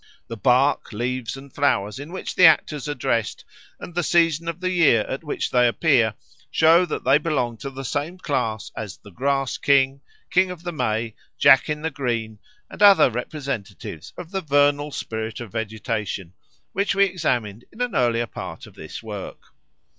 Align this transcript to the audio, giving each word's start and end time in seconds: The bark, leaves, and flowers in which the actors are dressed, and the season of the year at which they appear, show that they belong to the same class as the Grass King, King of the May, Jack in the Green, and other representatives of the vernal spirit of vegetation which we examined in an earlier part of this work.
The 0.29 0.35
bark, 0.35 0.93
leaves, 0.93 1.37
and 1.37 1.53
flowers 1.53 1.99
in 1.99 2.11
which 2.11 2.33
the 2.33 2.45
actors 2.45 2.89
are 2.89 2.95
dressed, 2.95 3.45
and 3.79 3.93
the 3.93 4.01
season 4.01 4.47
of 4.47 4.59
the 4.59 4.71
year 4.71 5.01
at 5.01 5.23
which 5.23 5.51
they 5.51 5.67
appear, 5.67 6.15
show 6.49 6.85
that 6.87 7.03
they 7.03 7.19
belong 7.19 7.57
to 7.57 7.69
the 7.69 7.83
same 7.85 8.17
class 8.17 8.71
as 8.75 8.97
the 8.97 9.11
Grass 9.11 9.59
King, 9.59 10.01
King 10.31 10.49
of 10.49 10.63
the 10.63 10.71
May, 10.71 11.13
Jack 11.37 11.69
in 11.69 11.83
the 11.83 11.91
Green, 11.91 12.39
and 12.67 12.81
other 12.81 13.11
representatives 13.11 14.11
of 14.17 14.31
the 14.31 14.41
vernal 14.41 14.89
spirit 14.91 15.39
of 15.39 15.51
vegetation 15.51 16.33
which 16.73 16.95
we 16.95 17.05
examined 17.05 17.65
in 17.71 17.79
an 17.79 17.95
earlier 17.95 18.25
part 18.25 18.65
of 18.65 18.73
this 18.73 19.03
work. 19.03 19.53